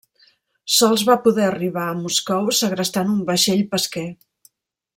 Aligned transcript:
Sols 0.75 1.03
va 1.09 1.17
poder 1.27 1.43
arribar 1.49 1.83
a 1.89 1.99
Moscou 1.99 2.49
segrestant 2.61 3.13
un 3.17 3.21
vaixell 3.29 3.63
pesquer. 3.75 4.07